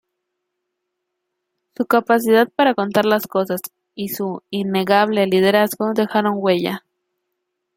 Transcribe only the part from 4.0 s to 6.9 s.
su innegable liderazgo dejaron huella.